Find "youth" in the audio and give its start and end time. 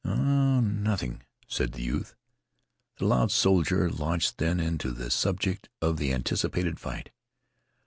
1.83-2.15